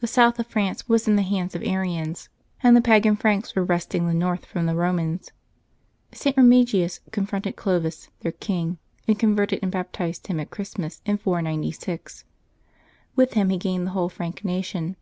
The 0.00 0.06
South 0.06 0.38
of 0.38 0.46
France 0.48 0.86
was 0.86 1.08
in 1.08 1.16
the 1.16 1.22
hands 1.22 1.54
of 1.54 1.62
Arians, 1.62 2.28
and 2.62 2.76
the 2.76 2.82
pagan 2.82 3.16
Franks 3.16 3.54
were 3.54 3.64
wresting 3.64 4.06
the 4.06 4.12
North 4.12 4.44
from 4.44 4.66
the 4.66 4.74
Eomans. 4.74 5.30
St. 6.12 6.36
Eemigius 6.36 7.00
confronted 7.10 7.56
Clovis, 7.56 8.10
their 8.20 8.32
king, 8.32 8.76
and 9.08 9.18
converted 9.18 9.60
and 9.62 9.72
baptized 9.72 10.26
him 10.26 10.38
at 10.40 10.50
Christmas, 10.50 11.00
in 11.06 11.16
496. 11.16 12.24
With 13.14 13.32
him 13.32 13.48
he 13.48 13.56
gained 13.56 13.86
the 13.86 13.92
whole 13.92 14.10
Frank 14.10 14.44
nation. 14.44 14.94